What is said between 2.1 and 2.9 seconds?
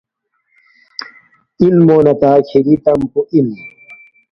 تا کِھری